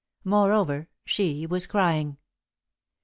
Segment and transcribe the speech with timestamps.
[0.23, 2.17] Moreover, she was crying.